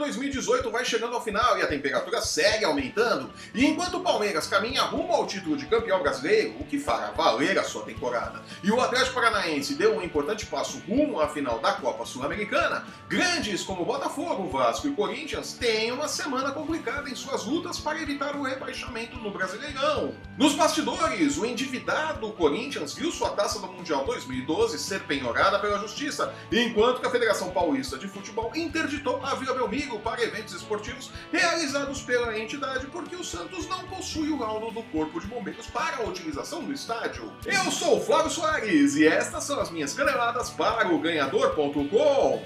[0.00, 4.82] 2018 vai chegando ao final e a temperatura segue aumentando, e enquanto o Palmeiras caminha
[4.82, 8.80] rumo ao título de campeão brasileiro, o que fará valer a sua temporada, e o
[8.80, 14.48] Atlético Paranaense deu um importante passo rumo à final da Copa Sul-Americana, grandes como Botafogo,
[14.48, 19.30] Vasco e Corinthians têm uma semana complicada em suas lutas para evitar o rebaixamento no
[19.30, 20.14] Brasileirão.
[20.38, 26.32] Nos bastidores, o endividado Corinthians viu sua taça do Mundial 2012 ser penhorada pela Justiça,
[26.50, 32.02] enquanto que a Federação Paulista de Futebol interditou a Vila Belmiro para eventos esportivos realizados
[32.02, 36.06] pela entidade porque o Santos não possui o laudo do Corpo de Bombeiros para a
[36.06, 37.32] utilização do estádio.
[37.44, 42.42] Eu sou o Flávio Soares e estas são as minhas caneladas para o ganhador.com.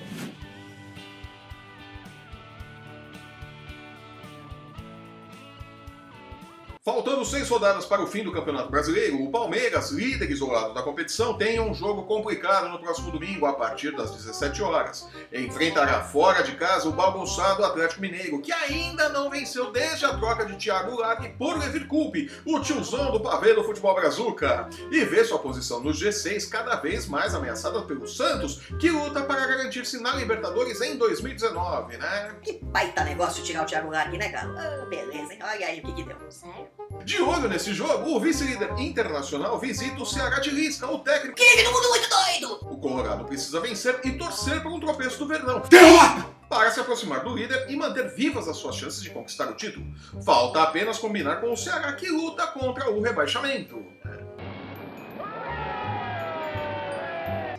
[6.85, 11.33] Faltando seis rodadas para o fim do Campeonato Brasileiro, o Palmeiras, líder isolado da competição,
[11.33, 15.09] tem um jogo complicado no próximo domingo, a partir das 17 horas.
[15.33, 20.45] Enfrentará fora de casa o bagunçado Atlético Mineiro, que ainda não venceu desde a troca
[20.45, 25.25] de Thiago Largue por Levir Coupe, o tiozão do pavê do futebol brazuca, e vê
[25.25, 30.15] sua posição no G6 cada vez mais ameaçada pelo Santos, que luta para garantir-se na
[30.17, 32.37] Libertadores em 2019, né?
[32.43, 34.53] Que baita negócio tirar o Thiago Largue, né, cara?
[34.55, 35.39] Ah, beleza, hein?
[35.43, 36.19] Olha aí o que que deu.
[36.29, 36.74] Sério?
[37.05, 41.37] De olho nesse jogo, o vice-líder internacional visita o Ceará de Lisca, o técnico.
[41.37, 42.59] Que todo mundo muito doido!
[42.63, 45.61] O Colorado precisa vencer e torcer por um tropeço do Verdão.
[45.69, 46.27] Derrota!
[46.49, 49.85] Para se aproximar do líder e manter vivas as suas chances de conquistar o título.
[50.25, 53.94] Falta apenas combinar com o Ceará que luta contra o rebaixamento.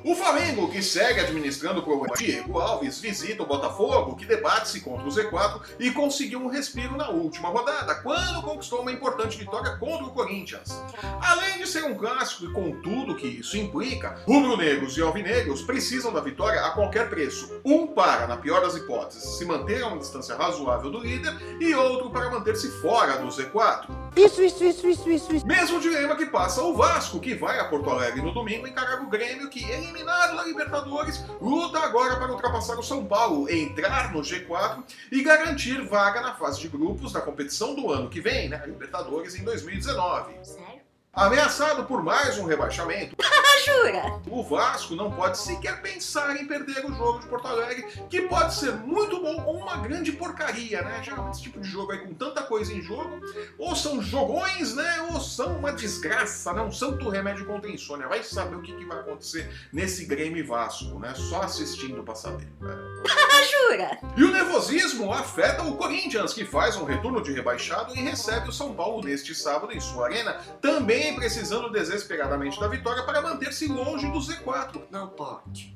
[0.08, 5.03] O Flamengo, que segue administrando o programa Diego Alves, visita o Botafogo, que debate-se contra
[5.03, 10.06] o Z4 e conseguiu um respiro na última rodada, quando conquistou uma importante vitória contra
[10.06, 10.80] o Corinthians.
[11.20, 16.14] Além de ser um clássico e com tudo que isso implica, rubro-negros e alvinegros precisam
[16.14, 17.59] da vitória a qualquer preço.
[17.66, 21.73] Um para, na pior das hipóteses, se manter a uma distância razoável do líder e
[21.73, 24.05] outro para manter-se fora do Z4.
[24.16, 25.45] Isso, isso, isso, isso, isso, isso.
[25.45, 29.09] Mesmo dilema que passa o Vasco, que vai a Porto Alegre no domingo encarar o
[29.09, 34.83] Grêmio, que eliminado na Libertadores, luta agora para ultrapassar o São Paulo, entrar no G4
[35.11, 38.64] e garantir vaga na fase de grupos da competição do ano que vem, né?
[38.65, 40.33] Libertadores em 2019.
[40.43, 40.76] Sério?
[41.15, 43.15] Ameaçado por mais um rebaixamento,
[43.64, 44.21] Jura?
[44.30, 48.54] o Vasco não pode sequer pensar em perder o jogo de Porto Alegre, que pode
[48.54, 51.02] ser muito bom ou uma grande porcaria, né?
[51.04, 53.20] Geralmente esse tipo de jogo aí com tanta coisa em jogo,
[53.58, 55.08] ou são jogões, né?
[55.11, 56.61] Ou são uma desgraça, né?
[56.61, 58.08] Um santo remédio contra a insônia.
[58.08, 61.14] Vai saber o que, que vai acontecer nesse Grêmio Vasco, né?
[61.15, 62.48] Só assistindo pra saber.
[62.60, 62.76] né?
[63.45, 63.99] Jura?
[64.17, 68.52] E o nervosismo afeta o Corinthians, que faz um retorno de rebaixado e recebe o
[68.52, 74.08] São Paulo neste sábado em sua arena, também precisando desesperadamente da vitória para manter-se longe
[74.11, 75.76] do Z4, Não pode.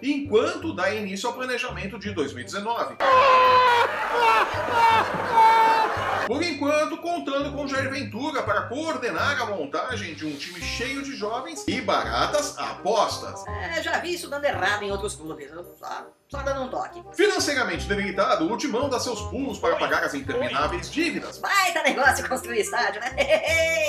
[0.00, 2.96] enquanto dá início ao planejamento de 2019.
[6.28, 11.16] Por enquanto, contando com Jair Ventura para coordenar a montagem de um time cheio de
[11.16, 13.44] jovens e baratas apostas.
[13.46, 15.50] É, já vi isso dando errado em outros clubes.
[15.78, 17.02] Só, só dando um toque.
[17.14, 22.60] Financeiramente debilitado, o Timão dá seus pulos para pagar as intermináveis dívidas Baita negócio construir
[22.60, 23.16] estádio, né?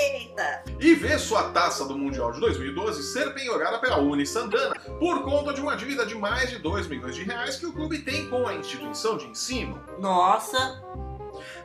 [1.00, 5.58] Vê sua taça do Mundial de 2012 ser penhorada pela Uni Santana por conta de
[5.58, 8.54] uma dívida de mais de 2 milhões de reais que o clube tem com a
[8.54, 9.80] instituição de ensino.
[9.98, 10.78] Nossa!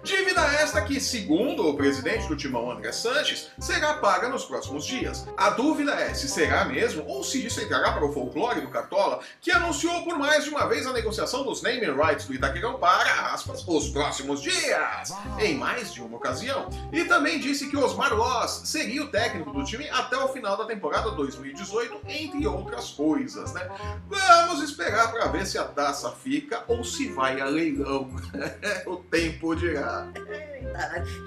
[0.06, 5.28] Dívida esta que, segundo o presidente do Timão André Sanches, será paga nos próximos dias.
[5.36, 9.22] A dúvida é se será mesmo ou se isso entrará para o folclore do Cartola,
[9.42, 13.34] que anunciou por mais de uma vez a negociação dos naming rights do Itaquerão para,
[13.34, 16.70] aspas, os próximos dias, em mais de uma ocasião.
[16.94, 20.66] E também disse que Osmar Loz seria o técnico do time até o final da
[20.66, 23.68] temporada 2018, entre outras coisas, né?
[24.08, 28.08] Vamos esperar para ver se a taça fica ou se vai a leilão.
[28.86, 29.95] o tempo dirá.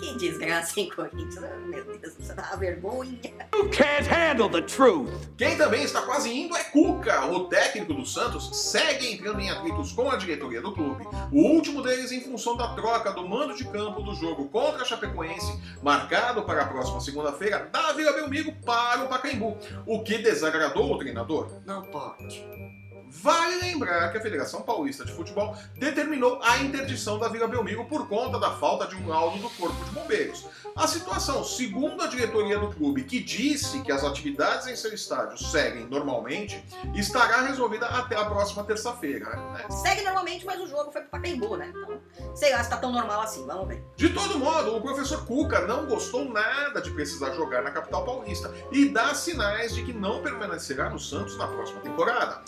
[0.00, 1.42] Que desgraça em Corinthians.
[1.42, 3.18] Ah, Meu Deus, dá uma vergonha.
[3.54, 5.10] You can't handle the truth.
[5.36, 7.26] Quem também está quase indo é Cuca.
[7.26, 11.06] O técnico do Santos segue entrando em atritos com a diretoria do clube.
[11.32, 14.84] O último deles em função da troca do mando de campo do jogo contra a
[14.84, 19.56] Chapecoense, marcado para a próxima segunda-feira, da Vila Belmiro para o Pacaembu,
[19.86, 21.48] o que desagradou o treinador.
[21.64, 22.67] Não pode.
[23.10, 28.06] Vale lembrar que a Federação Paulista de Futebol determinou a interdição da Vila Belmiro por
[28.08, 30.46] conta da falta de um laudo do Corpo de Bombeiros.
[30.76, 35.38] A situação, segundo a diretoria do clube, que disse que as atividades em seu estádio
[35.38, 36.62] seguem normalmente,
[36.94, 39.28] estará resolvida até a próxima terça-feira.
[39.30, 39.64] né?
[39.70, 41.72] Segue normalmente, mas o jogo foi pro Pacaembu, né?
[41.74, 41.98] Então,
[42.34, 43.82] Sei lá se tá tão normal assim, vamos ver.
[43.96, 48.52] De todo modo, o professor Cuca não gostou nada de precisar jogar na capital paulista
[48.70, 52.42] e dá sinais de que não permanecerá no Santos na próxima temporada.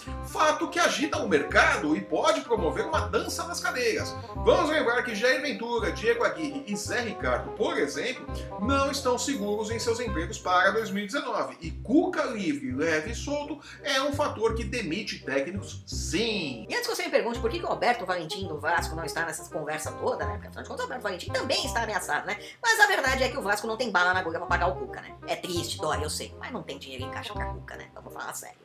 [0.51, 4.13] Fato que agita o mercado e pode promover uma dança nas cadeiras.
[4.35, 8.27] Vamos lembrar que Jair Ventura, Diego Aguirre e Zé Ricardo, por exemplo,
[8.61, 11.57] não estão seguros em seus empregos para 2019.
[11.61, 16.67] E Cuca livre, leve e solto é um fator que demite técnicos, sim.
[16.69, 19.05] E antes que você me pergunte por que, que o Alberto Valentim do Vasco não
[19.05, 20.33] está nessas conversas toda, né?
[20.33, 22.37] Porque afinal de contas o Alberto Valentim também está ameaçado, né?
[22.61, 24.75] Mas a verdade é que o Vasco não tem bala na agulha pra pagar o
[24.75, 25.15] Cuca, né?
[25.29, 26.35] É triste, dói, eu sei.
[26.41, 27.89] Mas não tem dinheiro em caixa pra Cuca, né?
[27.95, 28.59] Vamos falar sério.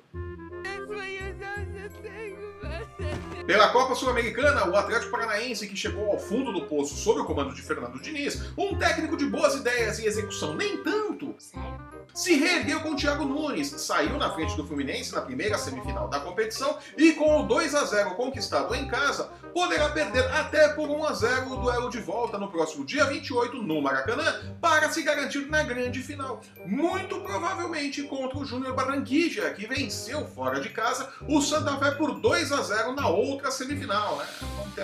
[3.46, 7.54] Pela Copa Sul-Americana, o Atlético Paranaense, que chegou ao fundo do poço sob o comando
[7.54, 11.95] de Fernando Diniz, um técnico de boas ideias e execução nem tanto, Sério?
[12.14, 16.20] Se reergueu com o Thiago Nunes, saiu na frente do Fluminense na primeira semifinal da
[16.20, 21.06] competição e com o 2 a 0 conquistado em casa, poderá perder até por 1
[21.06, 25.50] a 0 o duelo de volta no próximo dia 28 no Maracanã para se garantir
[25.50, 31.42] na grande final, muito provavelmente contra o Júnior Barranquilla, que venceu fora de casa o
[31.42, 34.26] Santa Fé por 2 a 0 na outra semifinal, né?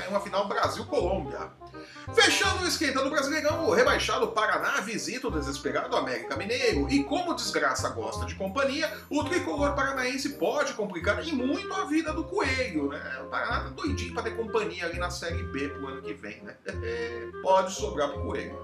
[0.10, 1.52] Uma final Brasil-Colômbia.
[2.14, 7.36] Fechando o esquenta do Brasileirão, o rebaixado Paraná visita o desesperado América Mineiro e como
[7.36, 12.88] desgraça gosta de companhia, o tricolor paranaense pode complicar e muito a vida do Coelho,
[12.88, 13.20] né?
[13.22, 16.42] O Paraná tá doidinho pra ter companhia ali na Série B pro ano que vem,
[16.42, 16.56] né?
[17.44, 18.58] pode sobrar pro Coelho.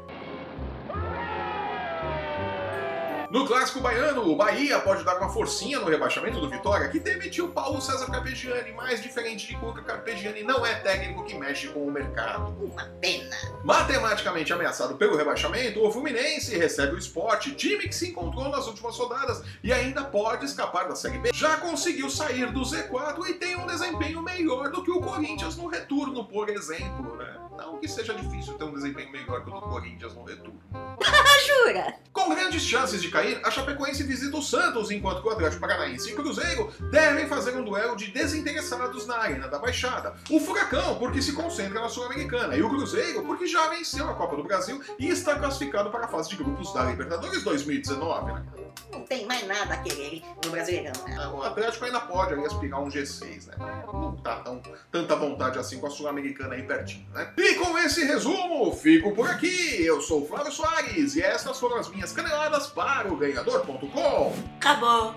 [3.29, 7.49] No clássico baiano, o Bahia pode dar uma forcinha no rebaixamento do Vitória, que demitiu
[7.49, 11.91] Paulo César Carpegiani, mais diferente de Cuca, Carpegiani não é técnico que mexe com o
[11.91, 12.55] mercado.
[12.57, 13.35] Uma pena.
[13.65, 18.97] Matematicamente ameaçado pelo rebaixamento, o Fluminense recebe o esporte, time que se encontrou nas últimas
[18.97, 21.31] rodadas e ainda pode escapar da Série B.
[21.33, 25.67] Já conseguiu sair do Z4 e tem um desempenho melhor do que o Corinthians no
[25.67, 27.35] retorno, por exemplo, né?
[27.57, 30.61] Não que seja difícil ter um desempenho melhor que o do Corinthians no retorno.
[31.65, 31.95] Jura?
[32.13, 33.09] Com grandes chances de
[33.43, 37.63] a Chapecoense visita o Santos, enquanto que o Atlético Paranaense e Cruzeiro devem fazer um
[37.63, 40.13] duelo de desinteressados na Arena da Baixada.
[40.29, 44.35] O Furacão, porque se concentra na Sul-Americana, e o Cruzeiro, porque já venceu a Copa
[44.35, 48.66] do Brasil e está classificado para a fase de grupos da Libertadores 2019, né?
[48.91, 51.27] Não tem mais nada a querer no Brasileirão, né?
[51.27, 53.55] O Atlético ainda pode aí aspirar um G6, né?
[53.57, 57.33] Mas Não tá tão, tanta vontade assim com a Sul-Americana aí pertinho, né?
[57.37, 59.83] E com esse resumo, fico por aqui.
[59.83, 64.33] Eu sou o Flávio Soares e estas foram as minhas caneladas para o ganhador.com.
[64.57, 65.15] Acabou.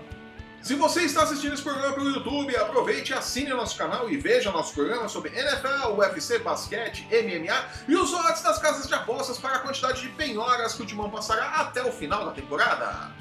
[0.61, 4.15] Se você está assistindo esse programa pelo YouTube, aproveite e assine o nosso canal e
[4.15, 9.39] veja nosso programa sobre NFL, UFC, basquete, MMA e os odds das casas de apostas
[9.39, 13.11] para a quantidade de penhoras que o Timão passará até o final da temporada.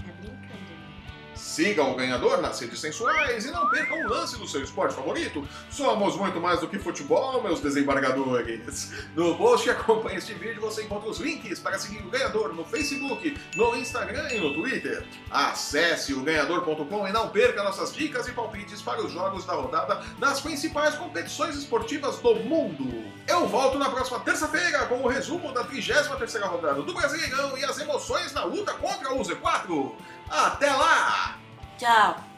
[1.40, 1.50] Tá brincando.
[1.50, 5.46] Siga o ganhador nas redes sensuais e não perca um lance do seu esporte favorito.
[5.70, 8.92] Somos muito mais do que futebol, meus desembargadores.
[9.14, 12.64] No post que acompanha este vídeo você encontra os links para seguir o ganhador no
[12.64, 15.04] Facebook, no Instagram e no Twitter.
[15.30, 20.02] Acesse o ganhador.com e não perca nossas dicas e palpites para os jogos da rodada
[20.18, 23.10] das principais competições esportivas do mundo.
[23.26, 27.78] Eu volto na próxima terça-feira com o resumo da 33ª rodada do Brasileirão e as
[27.78, 29.92] emoções na luta contra o Z4.
[30.30, 31.34] Até lá!
[31.76, 32.29] Tchau.